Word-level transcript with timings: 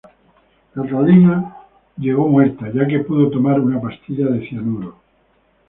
Catalina 0.73 1.57
llegó 1.95 2.27
muerta 2.27 2.71
ya 2.73 2.87
que 2.87 3.01
pudo 3.03 3.29
tomar 3.29 3.59
una 3.59 3.79
pastilla 3.79 4.29
de 4.29 4.49
cianuro. 4.49 4.95